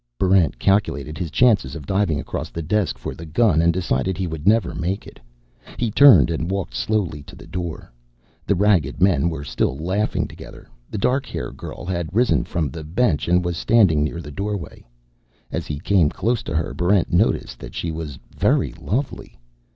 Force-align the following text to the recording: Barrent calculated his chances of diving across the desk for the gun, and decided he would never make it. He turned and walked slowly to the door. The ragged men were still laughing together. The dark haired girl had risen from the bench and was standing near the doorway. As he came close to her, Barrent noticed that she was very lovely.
Barrent 0.19 0.57
calculated 0.57 1.19
his 1.19 1.29
chances 1.29 1.75
of 1.75 1.85
diving 1.85 2.19
across 2.19 2.49
the 2.49 2.63
desk 2.63 2.97
for 2.97 3.13
the 3.13 3.23
gun, 3.23 3.61
and 3.61 3.71
decided 3.71 4.17
he 4.17 4.25
would 4.25 4.47
never 4.47 4.73
make 4.73 5.05
it. 5.05 5.19
He 5.77 5.91
turned 5.91 6.31
and 6.31 6.49
walked 6.49 6.73
slowly 6.73 7.21
to 7.21 7.35
the 7.35 7.45
door. 7.45 7.93
The 8.47 8.55
ragged 8.55 8.99
men 8.99 9.29
were 9.29 9.43
still 9.43 9.77
laughing 9.77 10.27
together. 10.27 10.67
The 10.89 10.97
dark 10.97 11.27
haired 11.27 11.55
girl 11.55 11.85
had 11.85 12.15
risen 12.15 12.45
from 12.45 12.71
the 12.71 12.83
bench 12.83 13.27
and 13.27 13.45
was 13.45 13.57
standing 13.57 14.03
near 14.03 14.21
the 14.21 14.31
doorway. 14.31 14.87
As 15.51 15.67
he 15.67 15.77
came 15.79 16.09
close 16.09 16.41
to 16.45 16.55
her, 16.55 16.73
Barrent 16.73 17.13
noticed 17.13 17.59
that 17.59 17.75
she 17.75 17.91
was 17.91 18.17
very 18.35 18.73
lovely. 18.81 19.37